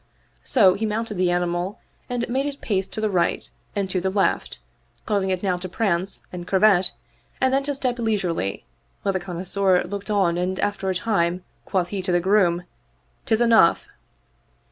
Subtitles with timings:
[0.43, 1.77] So he mounted the animal
[2.09, 4.59] and made it pace to the right and to the left,
[5.05, 6.93] causing it now to prance and curvet
[7.39, 8.65] and then to step leisurely,
[9.03, 12.63] while the connoisseur looked on and after a time quoth he to the groom,"
[13.27, 13.89] Tis enough